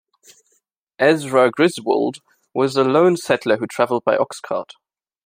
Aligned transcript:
Ezra 0.97 1.51
Griswold 1.51 2.21
was 2.55 2.73
the 2.73 2.83
lone 2.83 3.15
settler 3.15 3.57
who 3.57 3.67
traveled 3.67 4.03
by 4.03 4.17
oxcart. 4.17 4.71